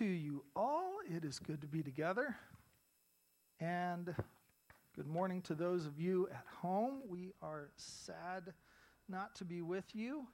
[0.00, 0.94] to you all.
[1.14, 2.34] It is good to be together.
[3.60, 4.14] And
[4.96, 7.02] good morning to those of you at home.
[7.06, 8.54] We are sad
[9.10, 10.26] not to be with you.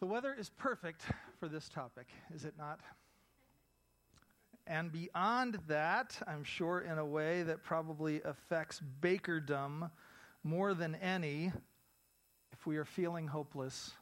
[0.00, 1.04] The weather is perfect
[1.40, 2.80] for this topic, is it not?
[4.66, 9.90] And beyond that, I'm sure in a way that probably affects Bakerdom
[10.44, 11.52] more than any,
[12.52, 13.92] if we are feeling hopeless,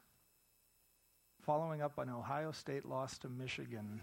[1.47, 4.01] following up on Ohio State loss to Michigan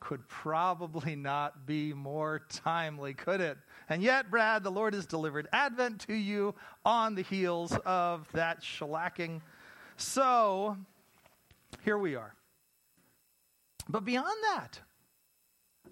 [0.00, 3.58] could probably not be more timely, could it?
[3.90, 6.54] And yet, Brad, the Lord has delivered Advent to you
[6.86, 9.42] on the heels of that shellacking.
[9.98, 10.78] So,
[11.84, 12.34] here we are.
[13.90, 14.80] But beyond that,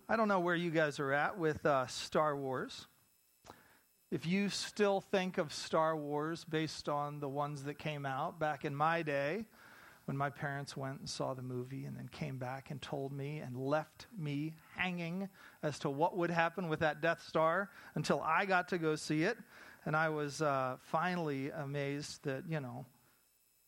[0.08, 2.86] I don't know where you guys are at with uh, Star Wars.
[4.10, 8.64] If you still think of Star Wars based on the ones that came out back
[8.64, 9.44] in my day,
[10.10, 13.38] when my parents went and saw the movie and then came back and told me
[13.38, 15.28] and left me hanging
[15.62, 19.22] as to what would happen with that Death Star until I got to go see
[19.22, 19.38] it.
[19.84, 22.84] And I was uh, finally amazed that, you know,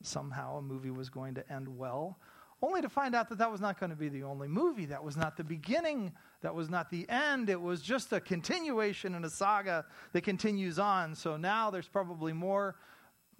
[0.02, 2.18] somehow a movie was going to end well,
[2.60, 4.86] only to find out that that was not going to be the only movie.
[4.86, 6.10] That was not the beginning.
[6.40, 7.50] That was not the end.
[7.50, 11.14] It was just a continuation in a saga that continues on.
[11.14, 12.74] So now there's probably more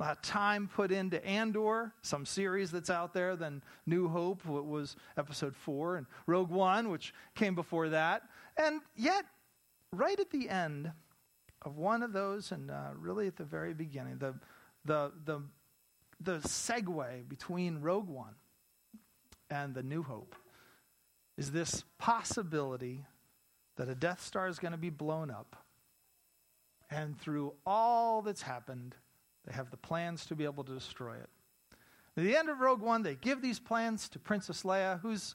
[0.01, 4.97] uh, time put into Andor, some series that's out there, then New Hope, what was
[5.17, 8.23] episode four, and Rogue One, which came before that.
[8.57, 9.25] And yet,
[9.93, 10.91] right at the end
[11.63, 14.35] of one of those, and uh, really at the very beginning, the,
[14.85, 15.43] the, the,
[16.21, 18.35] the segue between Rogue One
[19.51, 20.35] and the New Hope
[21.37, 23.05] is this possibility
[23.77, 25.57] that a Death Star is going to be blown up.
[26.91, 28.95] And through all that's happened,
[29.47, 31.29] they have the plans to be able to destroy it.
[32.17, 35.35] At the end of Rogue One, they give these plans to Princess Leia, who's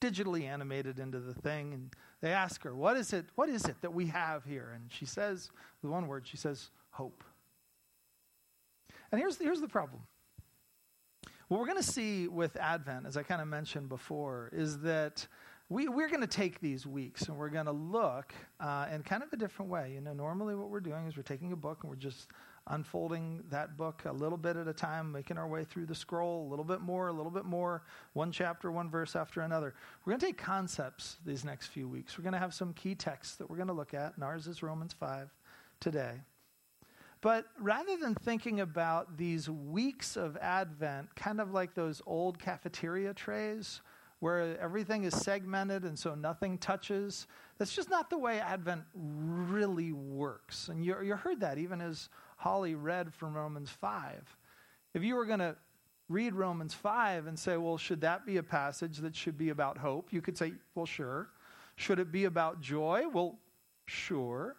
[0.00, 3.26] digitally animated into the thing, and they ask her, "What is it?
[3.34, 5.50] What is it that we have here?" And she says,
[5.82, 7.22] with one word, she says, "Hope."
[9.12, 10.02] And here's the, here's the problem.
[11.48, 15.26] What we're going to see with Advent, as I kind of mentioned before, is that
[15.68, 19.22] we, we're going to take these weeks and we're going to look uh, in kind
[19.22, 19.92] of a different way.
[19.94, 22.28] You know, normally what we're doing is we're taking a book and we're just
[22.68, 26.46] unfolding that book a little bit at a time, making our way through the scroll
[26.46, 27.82] a little bit more, a little bit more,
[28.12, 29.74] one chapter, one verse after another.
[30.04, 32.18] We're going to take concepts these next few weeks.
[32.18, 34.46] We're going to have some key texts that we're going to look at, and ours
[34.46, 35.28] is Romans 5
[35.80, 36.20] today.
[37.20, 43.14] But rather than thinking about these weeks of Advent, kind of like those old cafeteria
[43.14, 43.80] trays,
[44.20, 47.26] where everything is segmented and so nothing touches.
[47.58, 50.68] That's just not the way Advent really works.
[50.68, 54.36] And you, you heard that even as Holly read from Romans 5.
[54.94, 55.56] If you were going to
[56.08, 59.78] read Romans 5 and say, well, should that be a passage that should be about
[59.78, 60.12] hope?
[60.12, 61.30] You could say, well, sure.
[61.76, 63.04] Should it be about joy?
[63.12, 63.38] Well,
[63.86, 64.56] sure.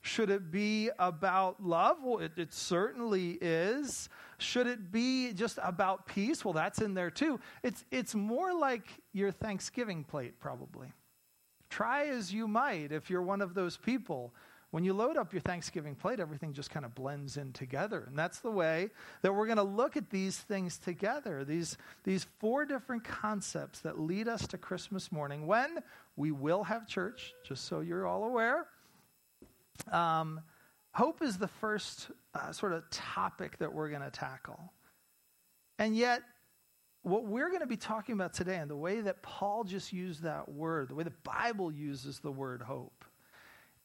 [0.00, 1.98] Should it be about love?
[2.02, 4.08] Well, it, it, certainly is.
[4.38, 6.44] Should it be just about peace?
[6.44, 7.38] Well, that's in there too.
[7.62, 10.92] It's, it's more like your Thanksgiving plate, probably.
[11.70, 14.34] Try as you might if you're one of those people
[14.72, 18.04] when you load up your Thanksgiving plate, everything just kind of blends in together.
[18.08, 18.88] And that's the way
[19.20, 21.44] that we're going to look at these things together.
[21.44, 25.78] These, these four different concepts that lead us to Christmas morning when
[26.16, 28.66] we will have church, just so you're all aware.
[29.90, 30.40] Um,
[30.94, 34.72] hope is the first uh, sort of topic that we're going to tackle.
[35.78, 36.22] And yet,
[37.02, 40.22] what we're going to be talking about today, and the way that Paul just used
[40.22, 43.04] that word, the way the Bible uses the word hope,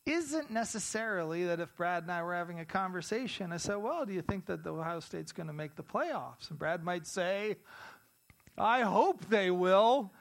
[0.07, 4.13] isn't necessarily that if Brad and I were having a conversation, I said, Well, do
[4.13, 6.50] you think that the Ohio State's going to make the playoffs?
[6.50, 7.57] And Brad might say,
[8.57, 10.12] I hope they will.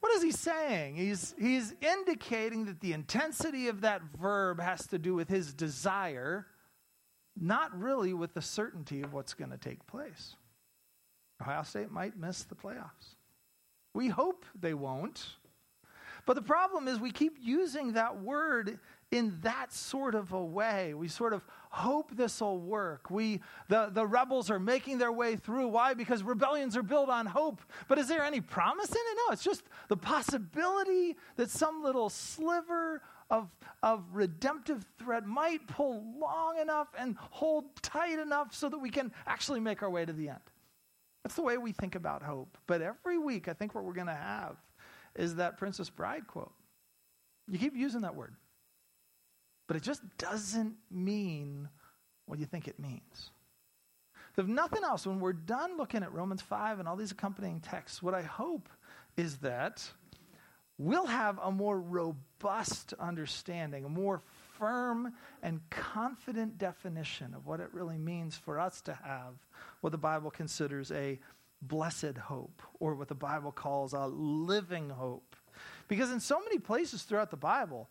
[0.00, 0.96] What is he saying?
[0.96, 6.46] He's, he's indicating that the intensity of that verb has to do with his desire,
[7.40, 10.34] not really with the certainty of what's going to take place.
[11.40, 13.14] Ohio State might miss the playoffs.
[13.94, 15.24] We hope they won't.
[16.24, 18.78] But the problem is we keep using that word
[19.10, 20.94] in that sort of a way.
[20.94, 23.10] We sort of hope this will work.
[23.10, 25.68] We the, the rebels are making their way through.
[25.68, 25.94] Why?
[25.94, 27.60] Because rebellions are built on hope.
[27.88, 29.18] But is there any promise in it?
[29.26, 33.48] No, it's just the possibility that some little sliver of,
[33.82, 39.12] of redemptive thread might pull long enough and hold tight enough so that we can
[39.26, 40.40] actually make our way to the end.
[41.22, 42.58] That's the way we think about hope.
[42.66, 44.56] But every week, I think what we're going to have
[45.16, 46.52] is that Princess Bride quote.
[47.48, 48.34] You keep using that word,
[49.66, 51.68] but it just doesn't mean
[52.26, 53.30] what you think it means.
[54.36, 58.02] if nothing else, when we're done looking at Romans 5 and all these accompanying texts,
[58.02, 58.68] what I hope
[59.16, 59.86] is that
[60.78, 64.22] we'll have a more robust understanding, a more
[64.58, 65.12] firm
[65.42, 69.34] and confident definition of what it really means for us to have
[69.80, 71.18] what the Bible considers a
[71.62, 75.36] blessed hope, or what the Bible calls a living hope.
[75.88, 77.88] Because in so many places throughout the Bible,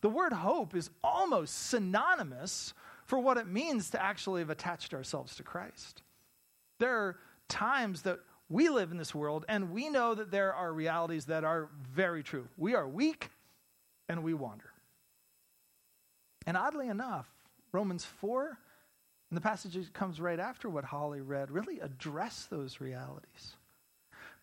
[0.00, 2.74] the word hope is almost synonymous
[3.06, 6.02] for what it means to actually have attached ourselves to Christ.
[6.78, 7.16] There are
[7.48, 11.44] times that we live in this world and we know that there are realities that
[11.44, 12.48] are very true.
[12.56, 13.30] We are weak
[14.08, 14.70] and we wander.
[16.46, 17.28] And oddly enough,
[17.72, 18.58] Romans 4
[19.34, 23.56] and the passage that comes right after what Holly read really address those realities.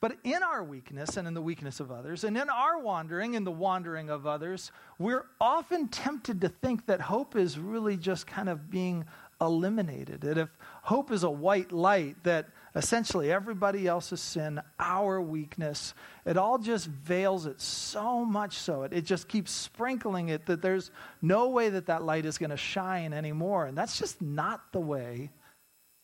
[0.01, 3.47] But in our weakness and in the weakness of others, and in our wandering and
[3.47, 8.49] the wandering of others, we're often tempted to think that hope is really just kind
[8.49, 9.05] of being
[9.39, 10.19] eliminated.
[10.19, 10.49] That if
[10.81, 15.93] hope is a white light, that essentially everybody else's sin, our weakness,
[16.25, 18.83] it all just veils it so much so.
[18.83, 20.91] It, it just keeps sprinkling it that there's
[21.21, 23.65] no way that that light is going to shine anymore.
[23.65, 25.31] And that's just not the way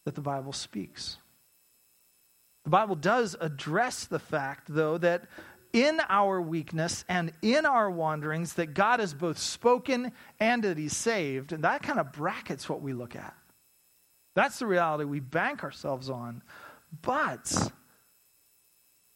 [0.05, 1.17] that the Bible speaks.
[2.65, 5.23] The Bible does address the fact, though, that
[5.71, 10.95] in our weakness and in our wanderings that God has both spoken and that He's
[10.95, 11.53] saved.
[11.53, 13.33] And that kind of brackets what we look at.
[14.37, 16.43] That's the reality we bank ourselves on.
[17.01, 17.71] But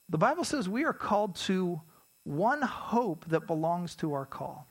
[0.09, 1.79] the Bible says we are called to
[2.23, 4.65] one hope that belongs to our call.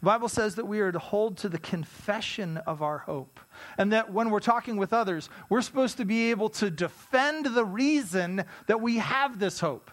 [0.00, 3.40] The Bible says that we are to hold to the confession of our hope.
[3.76, 7.66] And that when we're talking with others, we're supposed to be able to defend the
[7.66, 9.90] reason that we have this hope.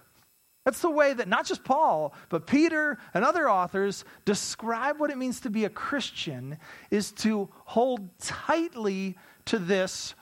[0.69, 5.17] That's the way that not just Paul, but Peter and other authors describe what it
[5.17, 6.59] means to be a Christian
[6.91, 10.13] is to hold tightly to this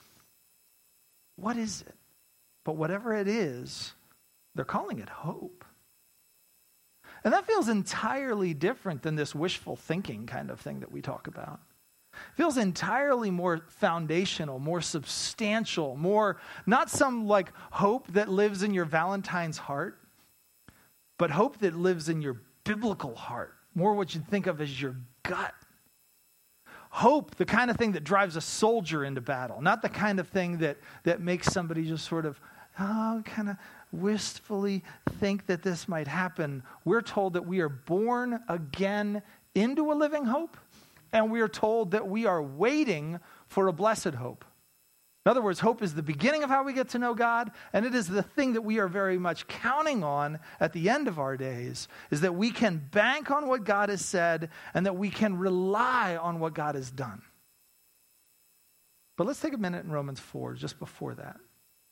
[1.36, 1.94] what is it?
[2.64, 3.92] But whatever it is,
[4.54, 5.66] they're calling it hope.
[7.24, 11.26] And that feels entirely different than this wishful thinking kind of thing that we talk
[11.26, 11.60] about.
[12.36, 18.86] Feels entirely more foundational, more substantial, more not some like hope that lives in your
[18.86, 19.98] Valentine's heart,
[21.18, 24.96] but hope that lives in your biblical heart, more what you'd think of as your
[25.24, 25.52] gut.
[26.90, 30.28] Hope, the kind of thing that drives a soldier into battle, not the kind of
[30.28, 32.40] thing that, that makes somebody just sort of,
[32.80, 33.56] oh, kind of
[33.92, 34.82] wistfully
[35.18, 36.62] think that this might happen.
[36.84, 39.22] We're told that we are born again
[39.54, 40.56] into a living hope,
[41.12, 44.44] and we are told that we are waiting for a blessed hope.
[45.28, 47.84] In other words, hope is the beginning of how we get to know God, and
[47.84, 51.18] it is the thing that we are very much counting on at the end of
[51.18, 55.10] our days, is that we can bank on what God has said and that we
[55.10, 57.20] can rely on what God has done.
[59.18, 61.36] But let's take a minute in Romans 4, just before that,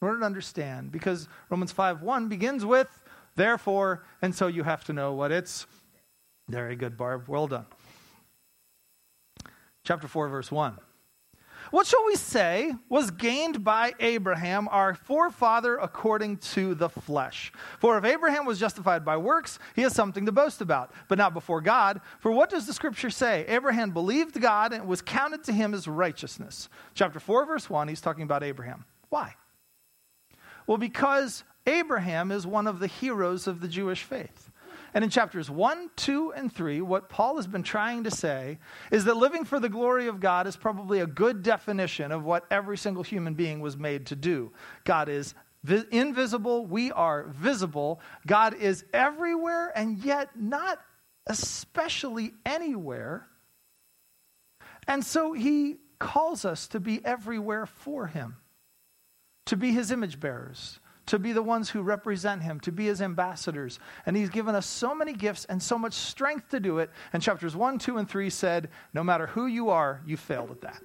[0.01, 2.89] in order to understand, because Romans 5 1 begins with,
[3.35, 5.67] therefore, and so you have to know what it's.
[6.49, 7.29] Very good, Barb.
[7.29, 7.67] Well done.
[9.85, 10.79] Chapter 4, verse 1.
[11.71, 17.53] What shall we say was gained by Abraham, our forefather, according to the flesh?
[17.79, 21.35] For if Abraham was justified by works, he has something to boast about, but not
[21.35, 22.01] before God.
[22.21, 23.45] For what does the scripture say?
[23.49, 26.69] Abraham believed God and it was counted to him as righteousness.
[26.95, 28.85] Chapter 4, verse 1, he's talking about Abraham.
[29.09, 29.35] Why?
[30.67, 34.51] Well, because Abraham is one of the heroes of the Jewish faith.
[34.97, 38.59] And in chapters 1, 2, and 3, what Paul has been trying to say
[38.91, 42.47] is that living for the glory of God is probably a good definition of what
[42.51, 44.53] every single human being was made to do.
[44.85, 45.35] God is
[45.65, 48.01] vi- invisible, we are visible.
[48.27, 50.79] God is everywhere and yet not
[51.27, 53.29] especially anywhere.
[54.89, 58.39] And so he calls us to be everywhere for him,
[59.45, 63.01] to be his image bearers, to be the ones who represent him, to be his
[63.03, 63.79] ambassadors.
[64.07, 66.91] And he's given us so many gifts and so much strength to do it.
[67.13, 70.61] And chapters 1, 2, and 3 said, no matter who you are, you failed at
[70.63, 70.83] that.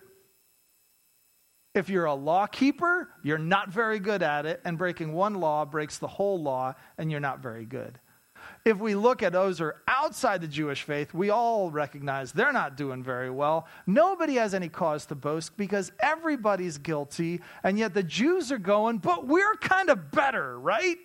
[1.73, 5.63] If you're a law keeper, you're not very good at it, and breaking one law
[5.63, 7.97] breaks the whole law, and you're not very good
[8.65, 12.53] if we look at those who are outside the Jewish faith, we all recognize they're
[12.53, 13.67] not doing very well.
[13.87, 18.99] Nobody has any cause to boast because everybody's guilty, and yet the Jews are going,
[18.99, 20.97] but we're kind of better, right?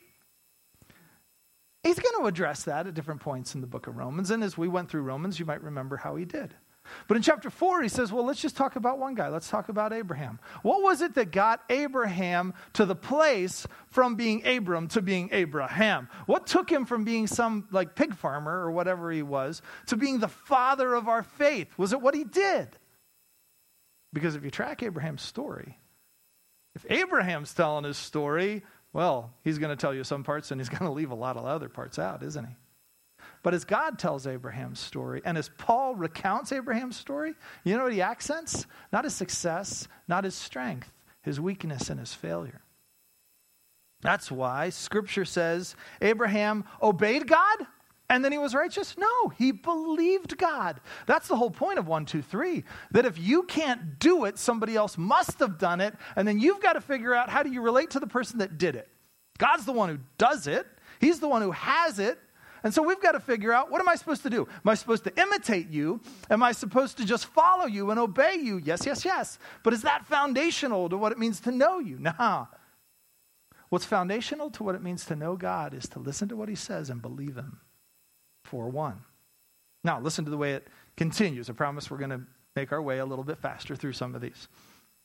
[1.82, 4.30] He's going to address that at different points in the book of Romans.
[4.30, 6.52] And as we went through Romans, you might remember how he did.
[7.08, 9.28] But in chapter 4, he says, well, let's just talk about one guy.
[9.28, 10.38] Let's talk about Abraham.
[10.62, 16.08] What was it that got Abraham to the place from being Abram to being Abraham?
[16.26, 20.18] What took him from being some like pig farmer or whatever he was to being
[20.18, 21.68] the father of our faith?
[21.76, 22.68] Was it what he did?
[24.12, 25.78] Because if you track Abraham's story,
[26.74, 28.62] if Abraham's telling his story,
[28.92, 31.36] well, he's going to tell you some parts and he's going to leave a lot
[31.36, 32.54] of other parts out, isn't he?
[33.46, 37.92] But as God tells Abraham's story, and as Paul recounts Abraham's story, you know what
[37.92, 38.66] he accents?
[38.92, 42.60] Not his success, not his strength, his weakness and his failure.
[44.00, 47.58] That's why Scripture says Abraham obeyed God
[48.10, 48.98] and then he was righteous?
[48.98, 50.80] No, he believed God.
[51.06, 52.64] That's the whole point of 1, 2, 3.
[52.90, 56.60] That if you can't do it, somebody else must have done it, and then you've
[56.60, 58.88] got to figure out how do you relate to the person that did it.
[59.38, 60.66] God's the one who does it,
[61.00, 62.18] He's the one who has it.
[62.66, 64.40] And so we've got to figure out what am I supposed to do?
[64.40, 66.00] Am I supposed to imitate you?
[66.28, 68.58] Am I supposed to just follow you and obey you?
[68.58, 69.38] Yes, yes, yes.
[69.62, 71.96] But is that foundational to what it means to know you?
[72.18, 72.46] Nah.
[73.68, 76.56] What's foundational to what it means to know God is to listen to what He
[76.56, 77.60] says and believe Him.
[78.46, 79.00] 4 1.
[79.84, 81.48] Now, listen to the way it continues.
[81.48, 82.22] I promise we're going to
[82.56, 84.48] make our way a little bit faster through some of these.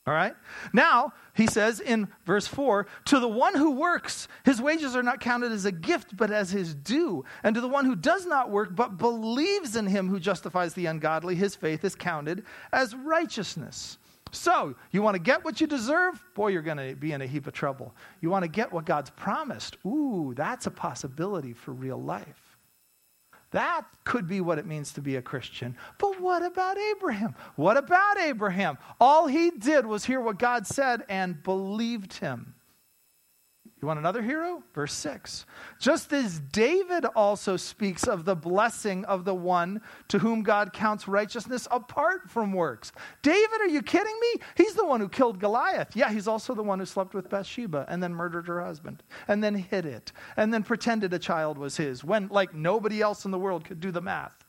[0.08, 0.34] All right?
[0.74, 5.20] Now, he says in verse 4 To the one who works, his wages are not
[5.20, 7.24] counted as a gift, but as his due.
[7.44, 10.88] And to the one who does not work, but believes in him who justifies the
[10.88, 12.44] ungodly, his faith is counted
[12.74, 14.00] as righteousness.
[14.32, 16.24] So, you want to get what you deserve?
[16.34, 17.94] Boy, you're going to be in a heap of trouble.
[18.22, 19.78] You want to get what God's promised?
[19.86, 22.41] Ooh, that's a possibility for real life.
[23.52, 25.76] That could be what it means to be a Christian.
[25.98, 27.36] But what about Abraham?
[27.56, 28.78] What about Abraham?
[29.00, 32.56] All he did was hear what God said and believed him.
[33.82, 34.62] You want another hero?
[34.76, 35.48] Verse 6.
[35.80, 41.08] Just as David also speaks of the blessing of the one to whom God counts
[41.08, 42.92] righteousness apart from works.
[43.24, 44.42] David, are you kidding me?
[44.56, 45.96] He's the one who killed Goliath.
[45.96, 49.44] Yeah, he's also the one who slept with Bathsheba and then murdered her husband and
[49.44, 53.32] then hid it and then pretended a child was his when, like, nobody else in
[53.32, 54.41] the world could do the math.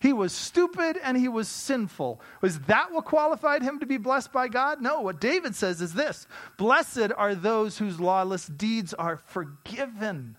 [0.00, 2.22] He was stupid and he was sinful.
[2.40, 4.80] Was that what qualified him to be blessed by God?
[4.80, 5.02] No.
[5.02, 6.26] What David says is this
[6.56, 10.36] Blessed are those whose lawless deeds are forgiven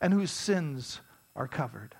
[0.00, 1.00] and whose sins
[1.34, 1.94] are covered.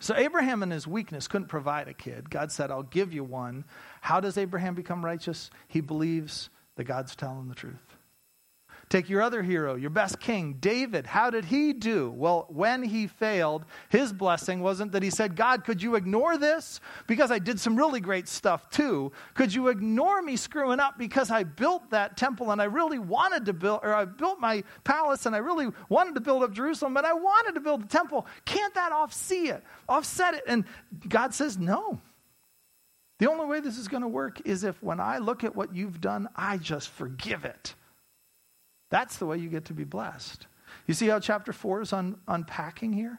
[0.00, 2.28] So, Abraham, in his weakness, couldn't provide a kid.
[2.28, 3.64] God said, I'll give you one.
[4.00, 5.50] How does Abraham become righteous?
[5.68, 7.91] He believes that God's telling the truth.
[8.92, 11.06] Take your other hero, your best king, David.
[11.06, 12.10] How did he do?
[12.10, 16.78] Well, when he failed, his blessing wasn't that he said, God, could you ignore this?
[17.06, 19.10] Because I did some really great stuff too.
[19.32, 23.46] Could you ignore me screwing up because I built that temple and I really wanted
[23.46, 26.92] to build, or I built my palace and I really wanted to build up Jerusalem,
[26.92, 28.26] but I wanted to build the temple.
[28.44, 29.64] Can't that offset it?
[29.88, 30.42] Offset it.
[30.46, 30.66] And
[31.08, 31.98] God says, no.
[33.20, 35.74] The only way this is going to work is if when I look at what
[35.74, 37.74] you've done, I just forgive it.
[38.92, 40.46] That's the way you get to be blessed.
[40.86, 43.18] You see how chapter 4 is un- unpacking here?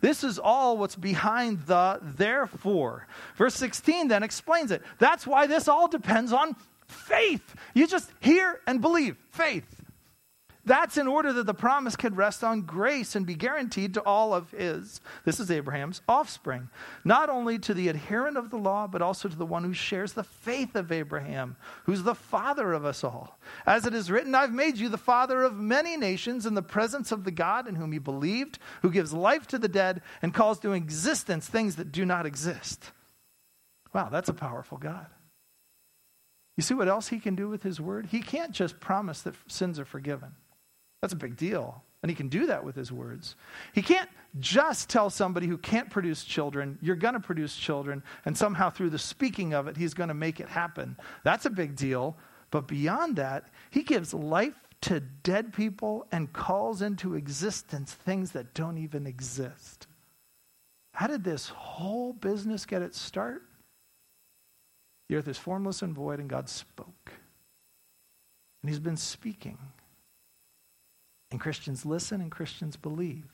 [0.00, 3.08] This is all what's behind the therefore.
[3.34, 4.82] Verse 16 then explains it.
[4.98, 6.54] That's why this all depends on
[6.86, 7.56] faith.
[7.74, 9.16] You just hear and believe.
[9.32, 9.75] Faith.
[10.66, 14.34] That's in order that the promise could rest on grace and be guaranteed to all
[14.34, 16.68] of his, this is Abraham's, offspring.
[17.04, 20.14] Not only to the adherent of the law, but also to the one who shares
[20.14, 23.38] the faith of Abraham, who's the father of us all.
[23.64, 27.12] As it is written, I've made you the father of many nations in the presence
[27.12, 30.58] of the God in whom you believed, who gives life to the dead and calls
[30.60, 32.90] to existence things that do not exist.
[33.94, 35.06] Wow, that's a powerful God.
[36.56, 38.06] You see what else he can do with his word?
[38.06, 40.32] He can't just promise that sins are forgiven.
[41.06, 41.84] That's a big deal.
[42.02, 43.36] And he can do that with his words.
[43.72, 44.10] He can't
[44.40, 48.90] just tell somebody who can't produce children, you're going to produce children, and somehow through
[48.90, 50.96] the speaking of it, he's going to make it happen.
[51.22, 52.16] That's a big deal.
[52.50, 58.52] But beyond that, he gives life to dead people and calls into existence things that
[58.52, 59.86] don't even exist.
[60.92, 63.42] How did this whole business get its start?
[65.08, 67.12] The earth is formless and void, and God spoke.
[68.60, 69.58] And he's been speaking.
[71.36, 73.26] And Christians listen and Christians believe.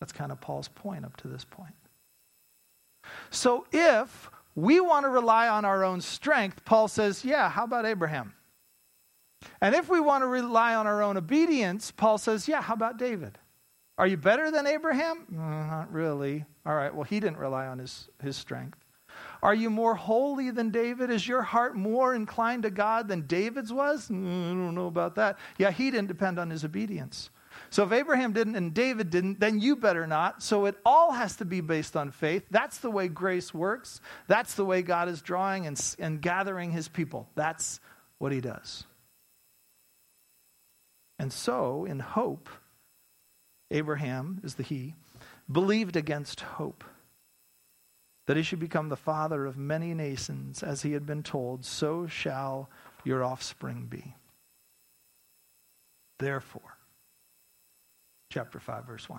[0.00, 1.72] That's kind of Paul's point up to this point.
[3.30, 7.86] So if we want to rely on our own strength, Paul says, yeah, how about
[7.86, 8.34] Abraham?
[9.62, 12.98] And if we want to rely on our own obedience, Paul says, yeah, how about
[12.98, 13.38] David?
[13.96, 15.24] Are you better than Abraham?
[15.32, 16.44] Mm, not really.
[16.66, 18.76] All right, well, he didn't rely on his, his strength.
[19.42, 21.08] Are you more holy than David?
[21.08, 24.10] Is your heart more inclined to God than David's was?
[24.10, 25.38] Mm, I don't know about that.
[25.56, 27.30] Yeah, he didn't depend on his obedience.
[27.70, 30.42] So if Abraham didn't and David didn't, then you better not.
[30.42, 32.44] So it all has to be based on faith.
[32.50, 34.00] That's the way grace works.
[34.26, 37.28] That's the way God is drawing and, and gathering his people.
[37.34, 37.80] That's
[38.18, 38.84] what he does.
[41.18, 42.48] And so, in hope,
[43.70, 44.94] Abraham is the he,
[45.50, 46.84] believed against hope
[48.26, 52.06] that he should become the father of many nations, as he had been told, so
[52.06, 52.68] shall
[53.02, 54.14] your offspring be.
[56.18, 56.77] Therefore,
[58.38, 59.18] chapter 5, verse 1.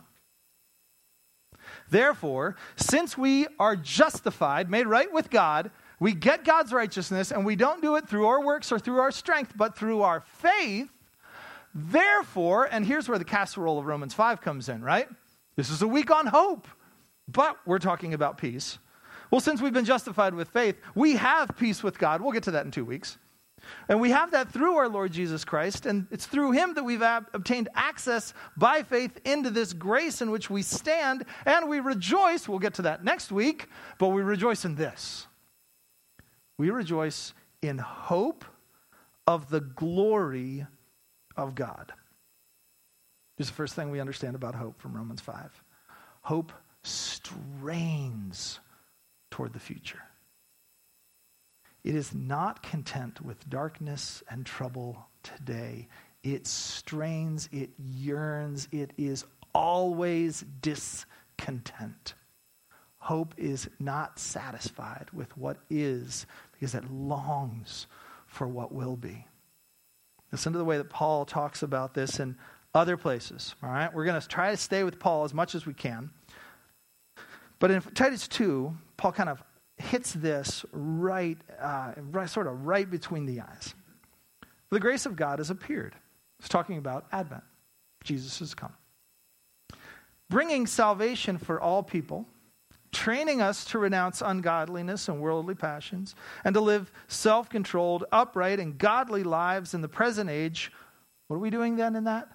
[1.90, 7.58] Therefore, since we are justified, made right with God, we get God's righteousness, and we
[7.58, 10.90] don't do it through our works or through our strength, but through our faith.
[11.76, 15.10] Therefore, and here's where the casserole of Romans 5 comes in, right?
[15.58, 16.66] This is a week on hope,
[17.28, 18.78] but we're talking about peace.
[19.32, 22.22] Well, since we've been justified with faith, we have peace with God.
[22.22, 23.18] We'll get to that in two weeks.
[23.88, 27.02] And we have that through our Lord Jesus Christ, and it's through him that we've
[27.02, 32.48] ab- obtained access by faith into this grace in which we stand, and we rejoice.
[32.48, 35.28] We'll get to that next week, but we rejoice in this.
[36.58, 38.46] We rejoice in hope
[39.26, 40.66] of the glory
[41.38, 41.94] of God.
[43.38, 45.64] Here's the first thing we understand about hope from Romans 5
[46.22, 46.52] hope
[46.84, 48.60] strains
[49.32, 50.02] toward the future.
[51.84, 55.88] It is not content with darkness and trouble today.
[56.24, 62.14] It strains, it yearns, it is always discontent.
[62.98, 67.88] Hope is not satisfied with what is because it longs
[68.28, 69.26] for what will be.
[70.32, 72.38] Listen to the way that Paul talks about this in
[72.74, 73.56] other places.
[73.64, 73.92] All right?
[73.94, 76.12] We're going to try to stay with Paul as much as we can.
[77.58, 79.42] But in Titus 2, Paul kind of
[79.80, 83.74] hits this right, uh, right, sort of right between the eyes.
[84.70, 85.96] The grace of God has appeared.
[86.40, 87.44] It's talking about Advent.
[88.04, 88.74] Jesus has come.
[90.30, 92.26] Bringing salvation for all people,
[92.92, 98.78] training us to renounce ungodliness and worldly passions, and to live self controlled, upright, and
[98.78, 100.72] godly lives in the present age.
[101.28, 102.30] What are we doing then in that?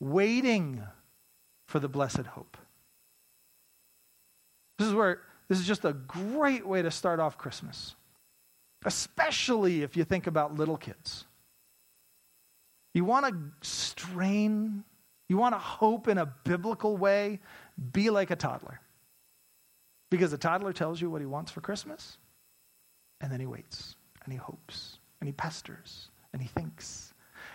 [0.00, 0.82] Waiting
[1.66, 2.56] for the blessed hope.
[4.78, 7.94] This is where this is just a great way to start off Christmas,
[8.84, 11.24] especially if you think about little kids.
[12.94, 14.84] You want to strain,
[15.28, 17.40] you want to hope in a biblical way,
[17.92, 18.80] be like a toddler.
[20.10, 22.18] Because a toddler tells you what he wants for Christmas,
[23.20, 27.13] and then he waits, and he hopes, and he pesters, and he thinks,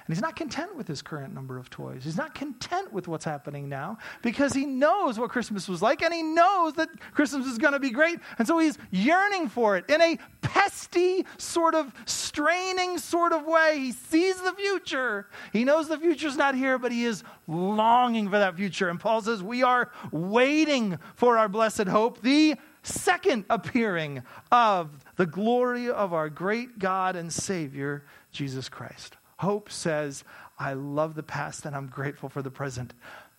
[0.09, 2.03] and he's not content with his current number of toys.
[2.03, 6.11] He's not content with what's happening now because he knows what Christmas was like and
[6.11, 8.17] he knows that Christmas is going to be great.
[8.39, 13.77] And so he's yearning for it in a pesty, sort of straining sort of way.
[13.77, 15.27] He sees the future.
[15.53, 18.89] He knows the future's not here, but he is longing for that future.
[18.89, 25.27] And Paul says, We are waiting for our blessed hope, the second appearing of the
[25.27, 29.17] glory of our great God and Savior, Jesus Christ.
[29.39, 30.25] Hope says,
[30.57, 32.93] I love the past and I'm grateful for the present,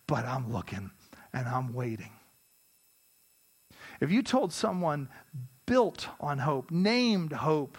[0.06, 0.90] but I'm looking
[1.34, 2.12] and I'm waiting.
[4.00, 5.10] If you told someone
[5.66, 7.76] built on hope, named hope,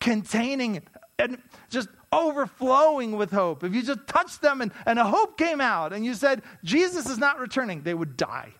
[0.00, 0.80] containing
[1.18, 5.60] and just overflowing with hope, if you just touched them and, and a hope came
[5.60, 8.54] out and you said, Jesus is not returning, they would die.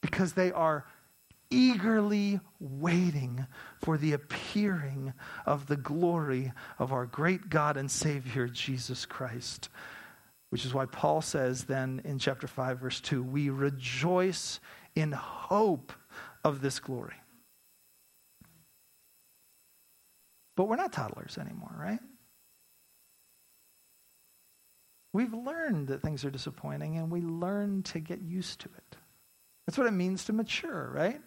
[0.00, 0.86] Because they are
[1.50, 3.46] eagerly waiting
[3.80, 5.12] for the appearing
[5.46, 9.68] of the glory of our great God and Savior, Jesus Christ.
[10.50, 14.60] Which is why Paul says then in chapter 5, verse 2, we rejoice
[14.94, 15.92] in hope
[16.44, 17.14] of this glory.
[20.56, 22.00] But we're not toddlers anymore, right?
[25.12, 28.96] We've learned that things are disappointing and we learn to get used to it.
[29.66, 31.20] That's what it means to mature, right?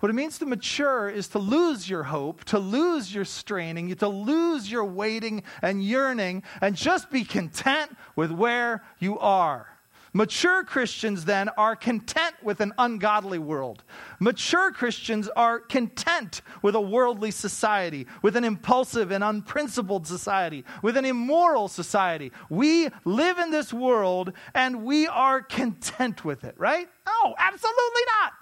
[0.00, 4.08] What it means to mature is to lose your hope, to lose your straining, to
[4.08, 9.68] lose your waiting and yearning, and just be content with where you are.
[10.16, 13.82] Mature Christians then are content with an ungodly world.
[14.20, 20.96] Mature Christians are content with a worldly society, with an impulsive and unprincipled society, with
[20.96, 22.30] an immoral society.
[22.48, 26.88] We live in this world and we are content with it, right?
[27.06, 28.34] No, absolutely not.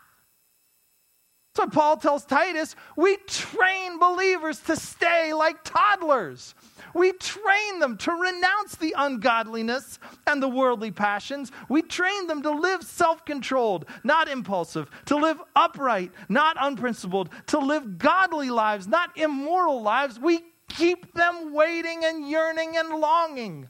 [1.55, 6.55] So Paul tells Titus, we train believers to stay like toddlers.
[6.95, 11.53] We train them to renounce the ungodliness and the worldly passions.
[11.69, 17.59] We train them to live self controlled, not impulsive, to live upright, not unprincipled, to
[17.59, 20.19] live godly lives, not immoral lives.
[20.19, 23.69] We keep them waiting and yearning and longing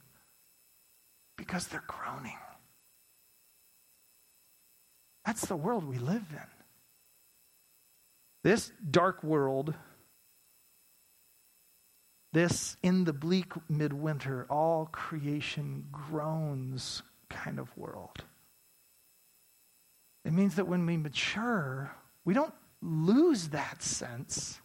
[1.37, 2.39] because they're groaning.
[5.27, 6.52] That's the world we live in.
[8.43, 9.75] This dark world,
[12.33, 18.25] this in the bleak midwinter, all creation groans kind of world.
[20.25, 24.61] It means that when we mature, we don't lose that sense.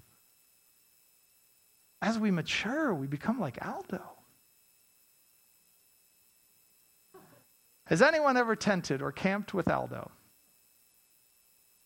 [2.02, 4.02] As we mature, we become like Aldo.
[7.86, 10.12] Has anyone ever tented or camped with Aldo?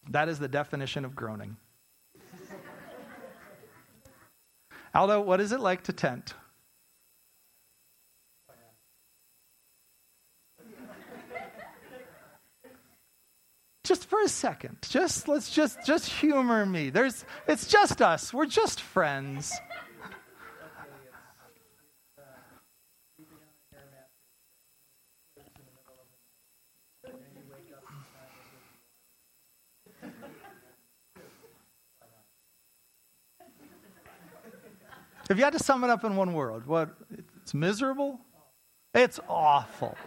[0.09, 1.57] That is the definition of groaning.
[4.93, 6.33] Aldo, what is it like to tent?
[13.83, 14.77] just for a second.
[14.81, 16.89] Just let's just just humor me.
[16.89, 18.33] There's it's just us.
[18.33, 19.53] We're just friends
[35.31, 36.89] If you had to sum it up in one word, what?
[37.41, 38.19] It's miserable?
[38.93, 39.97] It's awful.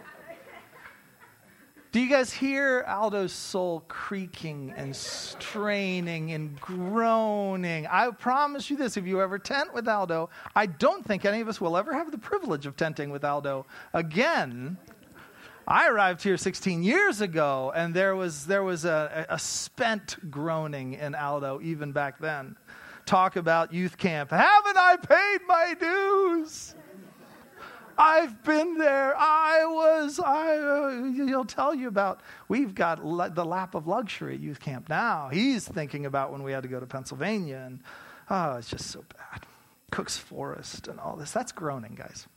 [1.91, 7.87] Do you guys hear Aldo's soul creaking and straining and groaning?
[7.87, 11.47] I promise you this if you ever tent with Aldo, I don't think any of
[11.47, 14.77] us will ever have the privilege of tenting with Aldo again.
[15.67, 20.93] I arrived here 16 years ago, and there was, there was a, a spent groaning
[20.93, 22.57] in Aldo even back then
[23.05, 24.31] talk about youth camp.
[24.31, 26.75] Haven't I paid my dues?
[27.97, 29.15] I've been there.
[29.17, 34.35] I was, I, uh, he'll tell you about, we've got le- the lap of luxury
[34.35, 35.29] at youth camp now.
[35.31, 37.79] He's thinking about when we had to go to Pennsylvania and,
[38.29, 39.45] oh, it's just so bad.
[39.91, 41.31] Cook's Forest and all this.
[41.31, 42.27] That's groaning, guys.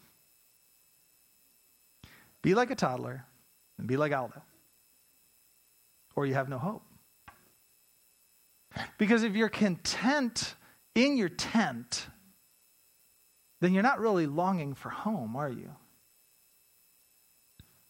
[2.41, 3.25] Be like a toddler
[3.79, 4.41] and be like Aldo,
[6.15, 6.83] or you have no hope.
[8.97, 10.55] Because if you're content
[10.99, 12.09] in your tent,
[13.61, 15.71] then you're not really longing for home, are you?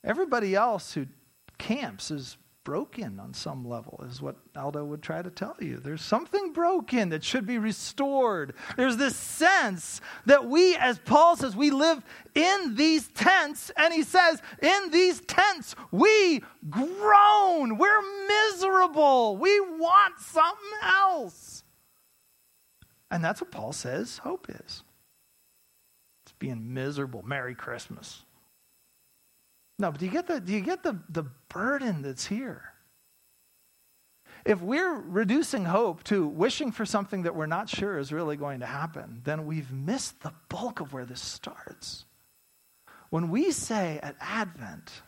[0.05, 1.07] Everybody else who
[1.59, 5.79] camps is broken on some level, is what Aldo would try to tell you.
[5.79, 8.53] There's something broken that should be restored.
[8.77, 14.03] There's this sense that we, as Paul says, we live in these tents, and he
[14.03, 17.79] says, in these tents, we groan.
[17.79, 19.39] We're miserable.
[19.39, 21.65] We want something else.
[23.11, 24.83] And that's what Paul says hope is.
[26.25, 27.23] It's being miserable.
[27.23, 28.23] Merry Christmas.
[29.79, 32.73] No, but do you get the do you get the, the burden that's here?
[34.45, 38.61] If we're reducing hope to wishing for something that we're not sure is really going
[38.61, 42.05] to happen, then we've missed the bulk of where this starts.
[43.11, 45.03] When we say at Advent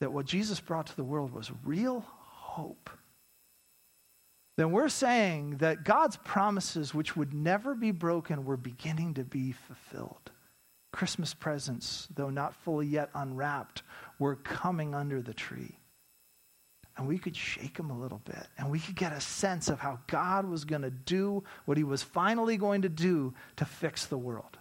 [0.00, 2.90] that what Jesus brought to the world was real hope,
[4.56, 9.52] then we're saying that God's promises, which would never be broken, were beginning to be
[9.52, 10.30] fulfilled.
[10.92, 13.82] Christmas presents, though not fully yet unwrapped,
[14.18, 15.78] were coming under the tree.
[16.98, 19.80] And we could shake them a little bit, and we could get a sense of
[19.80, 24.04] how God was going to do what he was finally going to do to fix
[24.04, 24.58] the world.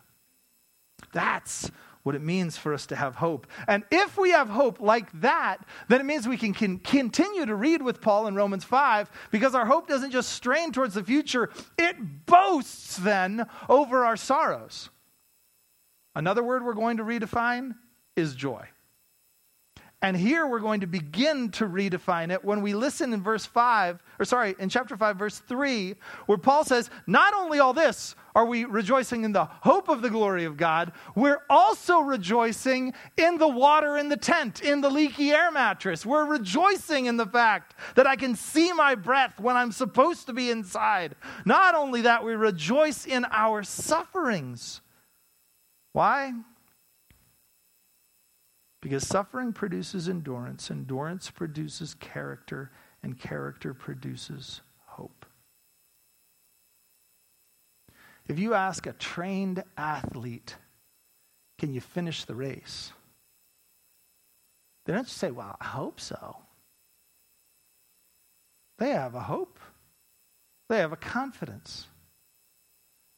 [1.12, 1.70] That's
[2.04, 3.48] what it means for us to have hope.
[3.68, 7.56] And if we have hope like that, then it means we can, can, continue to
[7.56, 11.50] read with Paul in Romans 5 because our hope doesn't just strain towards the future,
[11.78, 14.90] it boasts then over our sorrows.
[16.16, 17.76] Another word we're going to redefine
[18.16, 18.68] is joy.
[20.04, 24.02] And here we're going to begin to redefine it when we listen in verse 5,
[24.18, 25.94] or sorry, in chapter 5, verse 3,
[26.26, 30.10] where Paul says, Not only all this are we rejoicing in the hope of the
[30.10, 35.30] glory of God, we're also rejoicing in the water in the tent, in the leaky
[35.32, 36.04] air mattress.
[36.04, 40.34] We're rejoicing in the fact that I can see my breath when I'm supposed to
[40.34, 41.14] be inside.
[41.46, 44.82] Not only that, we rejoice in our sufferings.
[45.94, 46.34] Why?
[48.82, 52.72] Because suffering produces endurance, endurance produces character,
[53.04, 55.26] and character produces hope.
[58.28, 60.56] If you ask a trained athlete,
[61.60, 62.92] can you finish the race?
[64.86, 66.38] They don't just say, well, I hope so.
[68.80, 69.60] They have a hope,
[70.70, 71.86] they have a confidence.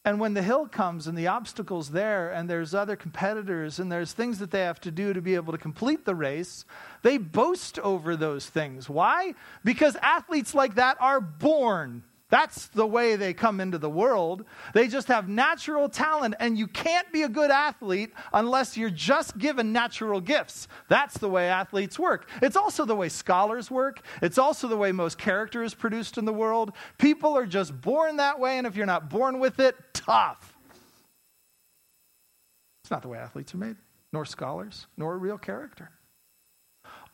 [0.06, 4.12] And when the hill comes and the obstacle's there, and there's other competitors, and there's
[4.12, 6.66] things that they have to do to be able to complete the race,
[7.04, 8.90] they boast over those things.
[8.90, 9.34] Why?
[9.64, 14.46] Because athletes like that are born that's the way they come into the world.
[14.74, 19.38] They just have natural talent, and you can't be a good athlete unless you're just
[19.38, 20.68] given natural gifts.
[20.90, 22.28] That's the way athletes work.
[22.42, 26.26] It's also the way scholars work, it's also the way most character is produced in
[26.26, 26.74] the world.
[26.98, 30.58] People are just born that way, and if you're not born with it, tough.
[32.84, 33.78] It's not the way athletes are made,
[34.12, 35.92] nor scholars, nor real character.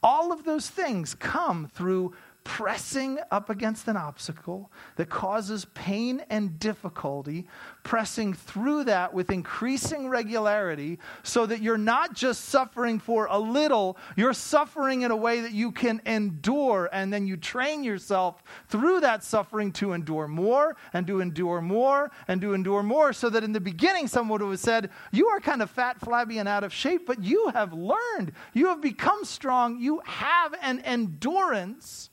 [0.01, 6.59] All of those things come through pressing up against an obstacle that causes pain and
[6.59, 7.47] difficulty,
[7.83, 13.97] pressing through that with increasing regularity so that you're not just suffering for a little,
[14.15, 16.89] you're suffering in a way that you can endure.
[16.91, 22.11] And then you train yourself through that suffering to endure more and to endure more
[22.27, 23.13] and to endure more.
[23.13, 26.39] So that in the beginning, someone would have said, You are kind of fat, flabby,
[26.39, 28.31] and out of shape, but you have learned.
[28.53, 29.79] You have become strong.
[29.79, 32.08] You have an endurance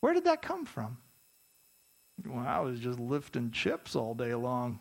[0.00, 0.98] where did that come from?
[2.26, 4.80] Well, I was just lifting chips all day long.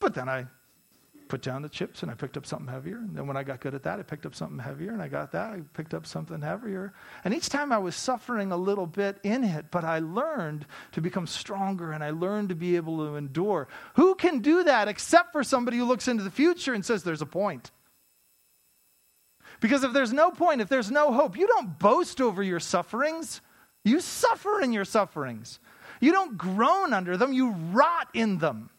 [0.00, 0.46] But then I
[1.28, 2.98] put down the chips and I picked up something heavier.
[2.98, 4.92] And then when I got good at that, I picked up something heavier.
[4.92, 6.92] And I got that, I picked up something heavier.
[7.24, 11.00] And each time I was suffering a little bit in it, but I learned to
[11.00, 13.68] become stronger and I learned to be able to endure.
[13.94, 17.22] Who can do that except for somebody who looks into the future and says, there's
[17.22, 17.70] a point?
[19.60, 23.40] Because if there's no point, if there's no hope, you don't boast over your sufferings.
[23.84, 25.60] You suffer in your sufferings.
[26.00, 28.70] You don't groan under them, you rot in them.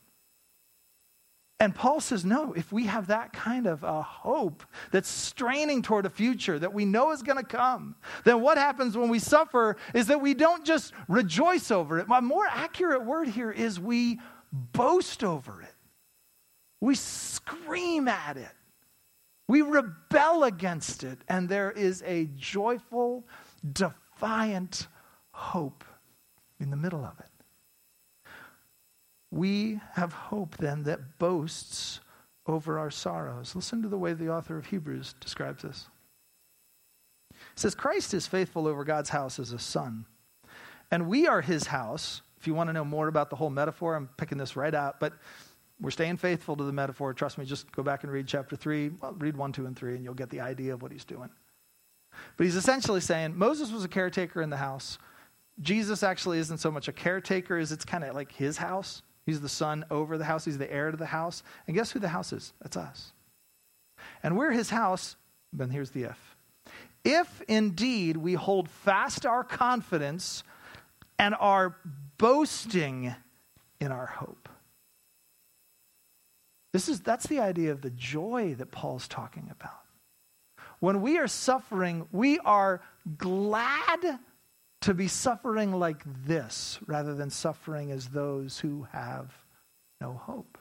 [1.60, 6.06] And Paul says, no, if we have that kind of a hope that's straining toward
[6.06, 9.76] a future that we know is going to come, then what happens when we suffer
[9.96, 12.08] is that we don't just rejoice over it.
[12.08, 14.20] My more accurate word here is we
[14.52, 15.74] boast over it,
[16.80, 18.57] we scream at it.
[19.48, 23.26] We rebel against it, and there is a joyful,
[23.74, 24.88] defiant
[25.32, 25.86] hope
[26.60, 27.30] in the middle of it.
[29.32, 32.02] We have hope then that boasts
[32.46, 33.56] over our sorrows.
[33.56, 35.88] Listen to the way the author of Hebrews describes this.
[37.32, 40.06] It says, Christ is faithful over God's house as a son,
[40.92, 42.22] and we are his house.
[42.40, 45.00] If you want to know more about the whole metaphor, I'm picking this right out,
[45.00, 45.14] but
[45.80, 47.14] we're staying faithful to the metaphor.
[47.14, 48.90] Trust me, just go back and read chapter 3.
[49.02, 51.30] Well, read 1, 2, and 3, and you'll get the idea of what he's doing.
[52.36, 54.98] But he's essentially saying Moses was a caretaker in the house.
[55.62, 59.04] Jesus actually isn't so much a caretaker as it's kind of like his house.
[59.26, 61.44] He's the son over the house, he's the heir to the house.
[61.68, 62.54] And guess who the house is?
[62.62, 63.12] That's us.
[64.24, 65.16] And we're his house,
[65.52, 66.36] then here's the if.
[67.04, 70.44] If indeed we hold fast our confidence
[71.20, 71.76] and are
[72.18, 73.14] boasting
[73.80, 74.47] in our hope.
[76.78, 79.82] This is, that's the idea of the joy that Paul's talking about.
[80.80, 82.84] When we are suffering, we are
[83.18, 84.20] glad
[84.82, 89.34] to be suffering like this rather than suffering as those who have
[90.00, 90.60] no hope.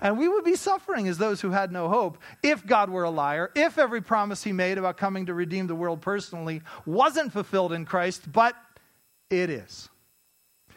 [0.00, 3.10] And we would be suffering as those who had no hope if God were a
[3.10, 7.72] liar, if every promise he made about coming to redeem the world personally wasn't fulfilled
[7.72, 8.54] in Christ, but
[9.28, 9.88] it is.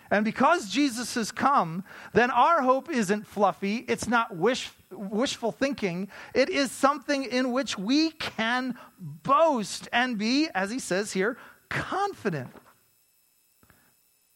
[0.09, 3.77] And because Jesus has come, then our hope isn't fluffy.
[3.87, 6.09] It's not wish, wishful thinking.
[6.33, 11.37] It is something in which we can boast and be, as he says here,
[11.69, 12.49] confident.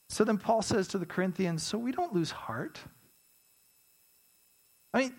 [0.10, 2.79] So then Paul says to the Corinthians, so we don't lose heart.
[4.93, 5.13] I mean,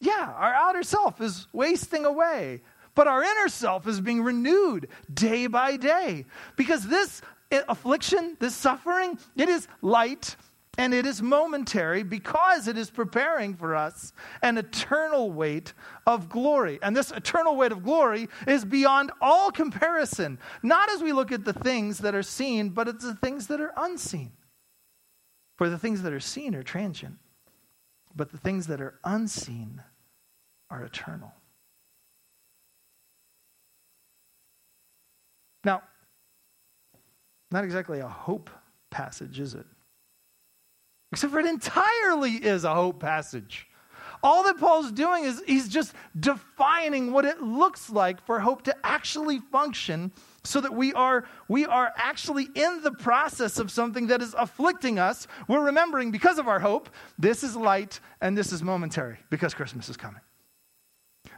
[0.00, 2.62] yeah, our outer self is wasting away,
[2.94, 6.26] but our inner self is being renewed day by day.
[6.56, 10.36] Because this affliction, this suffering, it is light
[10.78, 15.72] and it is momentary because it is preparing for us an eternal weight
[16.06, 16.78] of glory.
[16.82, 21.44] And this eternal weight of glory is beyond all comparison, not as we look at
[21.44, 24.32] the things that are seen, but it's the things that are unseen.
[25.56, 27.16] For the things that are seen are transient,
[28.14, 29.82] but the things that are unseen
[30.70, 31.32] are eternal.
[35.64, 35.82] Now,
[37.50, 38.50] not exactly a hope
[38.90, 39.66] passage, is it?
[41.12, 43.66] Except for it entirely is a hope passage.
[44.22, 48.74] All that Paul's doing is he's just defining what it looks like for hope to
[48.84, 54.20] actually function so that we are we are actually in the process of something that
[54.20, 55.28] is afflicting us.
[55.46, 59.88] We're remembering because of our hope, this is light and this is momentary because Christmas
[59.88, 60.20] is coming.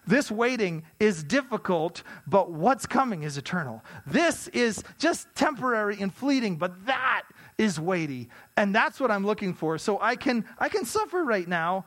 [0.06, 3.84] This waiting is difficult, but what's coming is eternal.
[4.06, 7.22] This is just temporary and fleeting, but that
[7.58, 8.28] is weighty.
[8.56, 9.78] And that's what I'm looking for.
[9.78, 11.84] So I can I can suffer right now,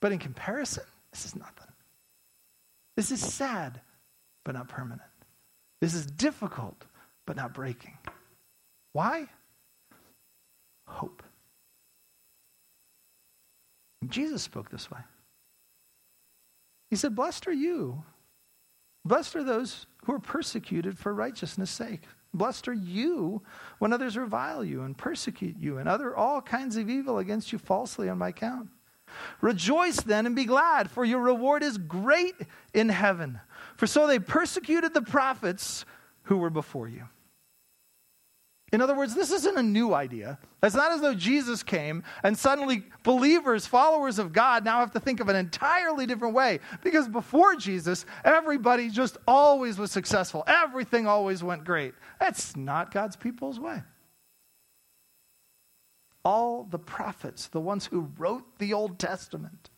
[0.00, 1.72] but in comparison, this is nothing.
[2.96, 3.80] This is sad,
[4.44, 5.02] but not permanent.
[5.80, 6.84] This is difficult,
[7.26, 7.96] but not breaking.
[8.92, 9.28] Why?
[10.86, 11.22] Hope.
[14.08, 15.00] Jesus spoke this way.
[16.88, 18.02] He said, Blessed are you.
[19.04, 22.02] Blessed are those who are persecuted for righteousness' sake.
[22.34, 23.42] Blessed are you
[23.78, 27.58] when others revile you and persecute you and utter all kinds of evil against you
[27.58, 28.68] falsely on my account.
[29.40, 32.34] Rejoice then and be glad, for your reward is great
[32.74, 33.40] in heaven.
[33.76, 35.86] For so they persecuted the prophets
[36.24, 37.08] who were before you.
[38.70, 40.38] In other words, this isn't a new idea.
[40.62, 45.00] It's not as though Jesus came and suddenly believers, followers of God, now have to
[45.00, 46.60] think of an entirely different way.
[46.82, 51.94] Because before Jesus, everybody just always was successful, everything always went great.
[52.20, 53.82] That's not God's people's way.
[56.22, 59.70] All the prophets, the ones who wrote the Old Testament,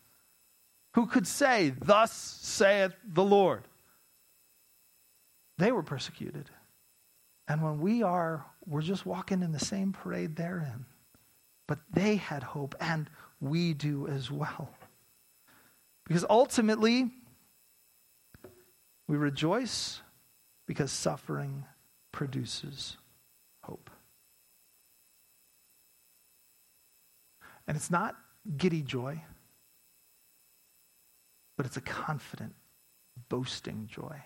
[0.95, 3.69] who could say, Thus saith the Lord,
[5.57, 6.49] they were persecuted.
[7.47, 10.85] And when we are, we're just walking in the same parade they're in.
[11.67, 14.69] But they had hope, and we do as well.
[16.05, 17.11] Because ultimately,
[19.07, 20.01] we rejoice
[20.67, 21.65] because suffering
[22.11, 22.97] produces
[23.63, 23.89] hope.
[27.67, 28.15] And it's not
[28.57, 29.21] giddy joy,
[31.57, 32.55] but it's a confident,
[33.29, 34.21] boasting joy.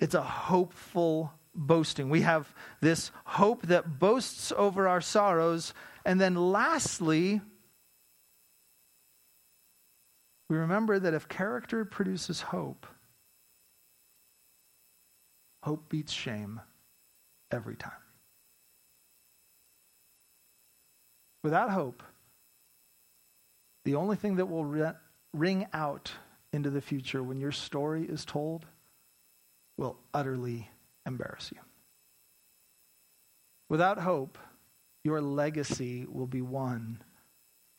[0.00, 2.08] It's a hopeful boasting.
[2.08, 5.74] We have this hope that boasts over our sorrows.
[6.04, 7.42] And then lastly,
[10.48, 12.86] we remember that if character produces hope,
[15.62, 16.60] hope beats shame
[17.50, 17.92] every time.
[21.44, 22.02] Without hope,
[23.84, 24.94] the only thing that will
[25.34, 26.12] ring out
[26.52, 28.66] into the future when your story is told
[29.80, 30.68] will utterly
[31.06, 31.60] embarrass you.
[33.70, 34.36] Without hope,
[35.04, 37.02] your legacy will be one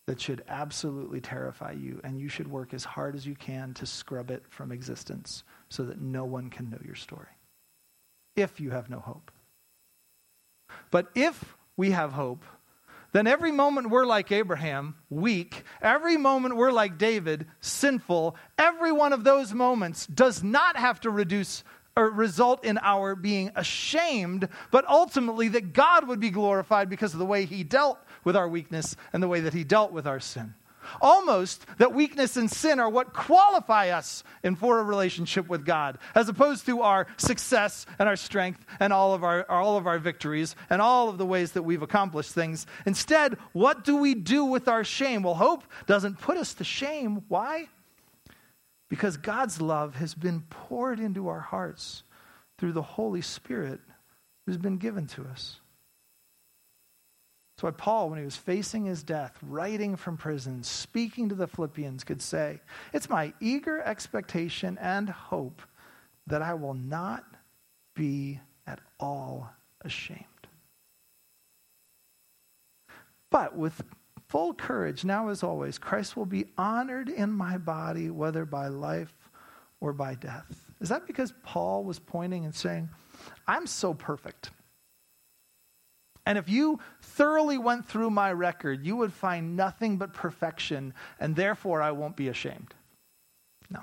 [0.08, 3.86] that should absolutely terrify you, and you should work as hard as you can to
[3.86, 7.28] scrub it from existence so that no one can know your story.
[8.36, 9.32] If you have no hope.
[10.90, 12.44] But if we have hope,
[13.12, 19.14] then every moment we're like Abraham, weak, every moment we're like David, sinful, every one
[19.14, 21.64] of those moments does not have to reduce
[21.96, 27.20] or result in our being ashamed, but ultimately that God would be glorified because of
[27.20, 30.20] the way he dealt with our weakness and the way that he dealt with our
[30.20, 30.54] sin.
[31.00, 35.98] Almost that weakness and sin are what qualify us in for a relationship with God,
[36.16, 40.00] as opposed to our success and our strength and all of our, all of our
[40.00, 42.66] victories and all of the ways that we've accomplished things.
[42.86, 45.24] Instead, what do we do with our shame?
[45.24, 47.24] Well, hope doesn't put us to shame.
[47.28, 47.68] Why?
[48.92, 52.04] Because God's love has been poured into our hearts
[52.58, 53.80] through the Holy Spirit
[54.46, 55.62] who's been given to us.
[57.56, 61.48] That's why Paul, when he was facing his death, writing from prison, speaking to the
[61.48, 62.60] Philippians, could say,
[62.92, 65.62] It's my eager expectation and hope
[66.28, 67.24] that I will not
[67.96, 69.54] be at all
[69.86, 70.26] ashamed.
[73.30, 73.82] But with
[74.32, 79.14] full courage, now as always, Christ will be honored in my body, whether by life
[79.82, 80.72] or by death.
[80.80, 82.90] Is that because Paul was pointing and saying,
[83.46, 84.52] I'm so perfect?
[86.26, 91.36] And if you thoroughly went through my record, you would find nothing but perfection, and
[91.36, 92.74] therefore I won't be ashamed.
[93.70, 93.82] No.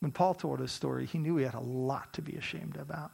[0.00, 3.10] When Paul told his story, he knew he had a lot to be ashamed about.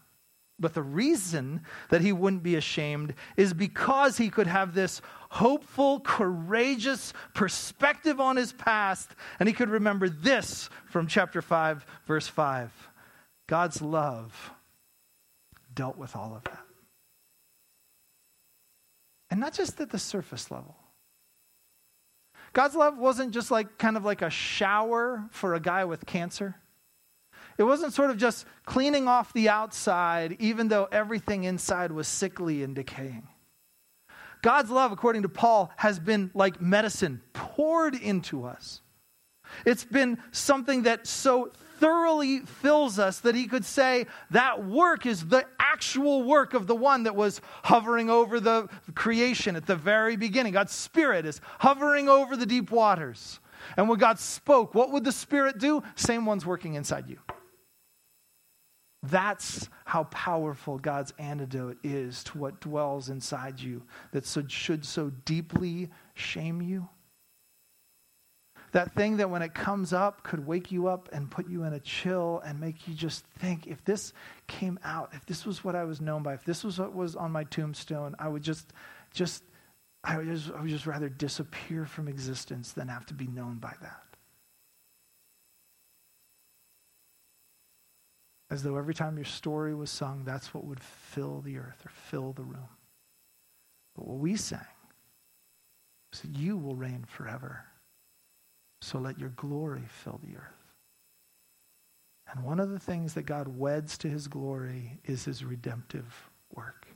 [0.58, 6.00] But the reason that he wouldn't be ashamed is because he could have this hopeful,
[6.00, 12.72] courageous perspective on his past, and he could remember this from chapter 5, verse 5.
[13.46, 14.52] God's love
[15.74, 16.64] dealt with all of that.
[19.30, 20.76] And not just at the surface level.
[22.54, 26.54] God's love wasn't just like kind of like a shower for a guy with cancer.
[27.58, 32.62] It wasn't sort of just cleaning off the outside, even though everything inside was sickly
[32.62, 33.28] and decaying.
[34.42, 38.80] God's love, according to Paul, has been like medicine poured into us.
[39.64, 45.26] It's been something that so thoroughly fills us that he could say that work is
[45.26, 50.16] the actual work of the one that was hovering over the creation at the very
[50.16, 50.52] beginning.
[50.52, 53.40] God's Spirit is hovering over the deep waters.
[53.76, 55.82] And when God spoke, what would the Spirit do?
[55.96, 57.18] Same one's working inside you.
[59.08, 63.82] That's how powerful God's antidote is to what dwells inside you
[64.12, 66.88] that should so deeply shame you.
[68.72, 71.72] That thing that when it comes up could wake you up and put you in
[71.72, 74.12] a chill and make you just think if this
[74.48, 77.16] came out, if this was what I was known by, if this was what was
[77.16, 78.72] on my tombstone, I would just,
[79.14, 79.44] just,
[80.02, 83.56] I would just, I would just rather disappear from existence than have to be known
[83.56, 84.05] by that.
[88.50, 91.90] As though every time your story was sung, that's what would fill the earth or
[91.90, 92.68] fill the room.
[93.96, 94.60] But what we sang
[96.12, 97.64] was that you will reign forever.
[98.82, 100.52] So let your glory fill the earth.
[102.30, 106.86] And one of the things that God weds to his glory is his redemptive work.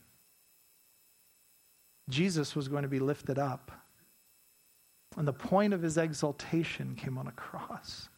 [2.10, 3.70] Jesus was going to be lifted up,
[5.16, 8.09] and the point of his exaltation came on a cross.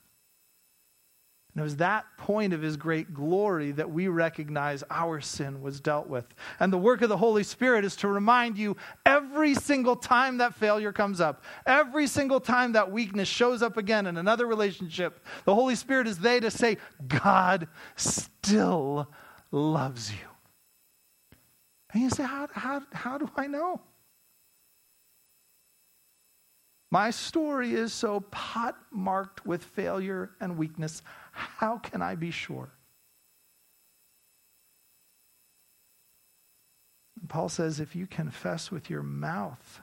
[1.54, 5.80] And it was that point of his great glory that we recognize our sin was
[5.80, 6.24] dealt with.
[6.58, 8.74] And the work of the Holy Spirit is to remind you
[9.04, 14.06] every single time that failure comes up, every single time that weakness shows up again
[14.06, 19.10] in another relationship, the Holy Spirit is there to say, God still
[19.50, 20.28] loves you.
[21.92, 23.82] And you say, How, how, how do I know?
[26.92, 31.00] My story is so pot marked with failure and weakness.
[31.32, 32.68] How can I be sure?
[37.28, 39.80] Paul says if you confess with your mouth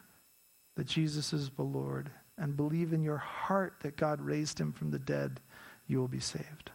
[0.76, 4.92] that Jesus is the Lord and believe in your heart that God raised him from
[4.92, 5.40] the dead,
[5.88, 6.70] you will be saved.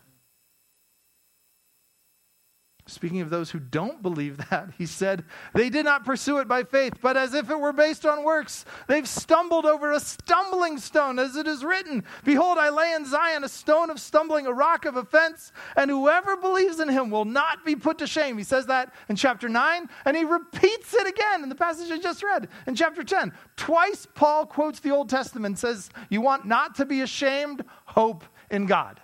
[2.86, 5.24] Speaking of those who don't believe that, he said,
[5.54, 8.66] They did not pursue it by faith, but as if it were based on works.
[8.88, 13.42] They've stumbled over a stumbling stone, as it is written Behold, I lay in Zion
[13.42, 17.64] a stone of stumbling, a rock of offense, and whoever believes in him will not
[17.64, 18.36] be put to shame.
[18.36, 21.98] He says that in chapter 9, and he repeats it again in the passage I
[21.98, 23.32] just read in chapter 10.
[23.56, 27.64] Twice, Paul quotes the Old Testament, says, You want not to be ashamed?
[27.86, 29.00] Hope in God.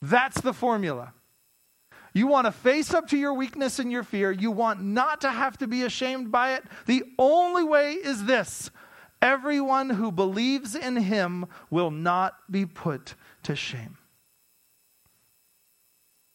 [0.00, 1.12] That's the formula.
[2.18, 4.32] You want to face up to your weakness and your fear.
[4.32, 6.64] You want not to have to be ashamed by it.
[6.86, 8.72] The only way is this
[9.22, 13.14] everyone who believes in him will not be put
[13.44, 13.98] to shame.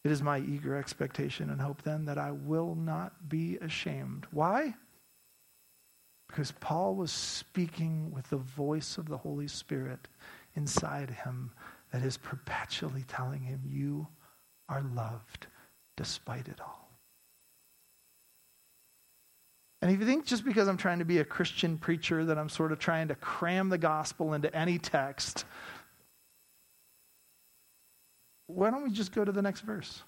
[0.05, 4.25] It is my eager expectation and hope then that I will not be ashamed.
[4.31, 4.75] Why?
[6.29, 10.07] Because Paul was speaking with the voice of the Holy Spirit
[10.55, 11.51] inside him
[11.91, 14.07] that is perpetually telling him, You
[14.69, 15.47] are loved
[15.97, 16.89] despite it all.
[19.81, 22.47] And if you think just because I'm trying to be a Christian preacher that I'm
[22.47, 25.43] sort of trying to cram the gospel into any text,
[28.47, 30.03] why don't we just go to the next verse?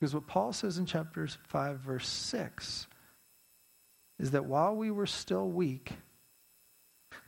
[0.00, 2.88] Because what Paul says in chapter 5, verse 6,
[4.18, 5.92] is that while we were still weak,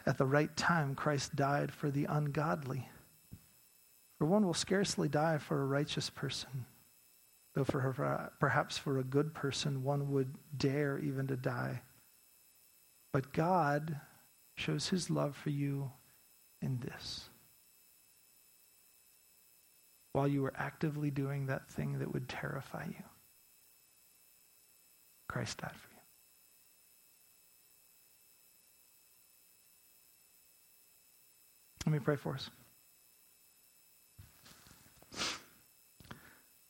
[0.04, 2.88] at the right time, Christ died for the ungodly.
[4.18, 6.64] For one will scarcely die for a righteous person,
[7.54, 11.82] though for her, perhaps for a good person one would dare even to die.
[13.12, 14.00] But God
[14.56, 15.90] shows his love for you
[16.62, 17.28] in this.
[20.12, 23.04] While you were actively doing that thing that would terrify you,
[25.28, 26.00] Christ died for you.
[31.84, 32.48] Let me pray for us.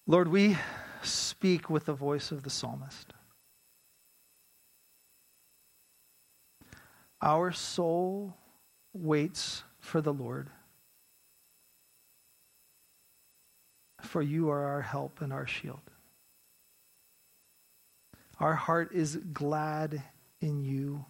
[0.06, 0.56] Lord, we
[1.02, 3.12] speak with the voice of the psalmist.
[7.20, 8.36] Our soul
[8.92, 10.48] waits for the Lord,
[14.02, 15.80] for you are our help and our shield.
[18.38, 20.02] Our heart is glad
[20.40, 21.04] in you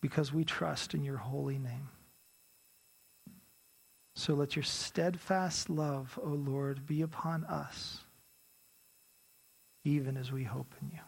[0.00, 1.90] because we trust in your holy name.
[4.18, 8.00] So let your steadfast love, O Lord, be upon us,
[9.84, 11.07] even as we hope in you.